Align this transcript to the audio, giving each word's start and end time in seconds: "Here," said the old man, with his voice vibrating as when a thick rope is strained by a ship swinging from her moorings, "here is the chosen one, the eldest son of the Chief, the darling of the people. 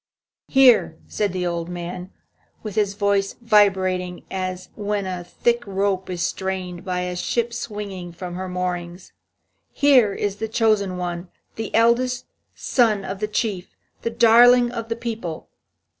"Here," 0.47 0.97
said 1.07 1.31
the 1.31 1.45
old 1.45 1.69
man, 1.69 2.09
with 2.63 2.73
his 2.73 2.95
voice 2.95 3.33
vibrating 3.39 4.25
as 4.31 4.69
when 4.73 5.05
a 5.05 5.23
thick 5.23 5.61
rope 5.67 6.09
is 6.09 6.23
strained 6.23 6.83
by 6.83 7.01
a 7.01 7.15
ship 7.15 7.53
swinging 7.53 8.11
from 8.11 8.33
her 8.33 8.49
moorings, 8.49 9.13
"here 9.71 10.11
is 10.11 10.37
the 10.37 10.47
chosen 10.47 10.97
one, 10.97 11.29
the 11.55 11.69
eldest 11.75 12.25
son 12.55 13.05
of 13.05 13.19
the 13.19 13.27
Chief, 13.27 13.75
the 14.01 14.09
darling 14.09 14.71
of 14.71 14.89
the 14.89 14.95
people. 14.95 15.49